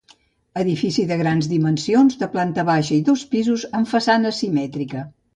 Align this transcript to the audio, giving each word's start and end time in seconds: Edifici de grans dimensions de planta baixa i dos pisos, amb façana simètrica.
Edifici 0.59 1.03
de 1.09 1.17
grans 1.17 1.49
dimensions 1.49 2.15
de 2.21 2.29
planta 2.35 2.65
baixa 2.69 2.95
i 2.95 3.03
dos 3.09 3.25
pisos, 3.35 3.67
amb 3.81 3.91
façana 3.91 4.33
simètrica. 4.39 5.05